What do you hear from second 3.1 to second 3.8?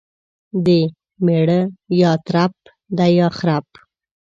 يا خرپ.